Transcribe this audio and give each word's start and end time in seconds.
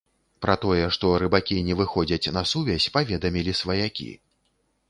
Пра 0.45 0.53
тое, 0.63 0.85
што 0.97 1.11
рыбакі 1.25 1.59
не 1.69 1.77
выходзяць 1.81 2.31
на 2.39 2.43
сувязь, 2.53 2.91
паведамілі 2.97 3.57
сваякі. 3.61 4.13